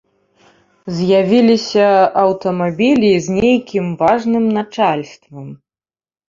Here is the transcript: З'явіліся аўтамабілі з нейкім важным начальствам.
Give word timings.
З'явіліся 0.99 1.87
аўтамабілі 2.21 3.11
з 3.27 3.37
нейкім 3.37 3.85
важным 4.01 4.49
начальствам. 4.57 5.47